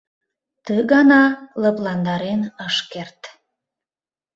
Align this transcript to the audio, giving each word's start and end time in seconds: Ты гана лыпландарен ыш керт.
Ты 0.65 0.75
гана 0.91 1.21
лыпландарен 1.61 2.41
ыш 2.67 2.75
керт. 2.91 3.21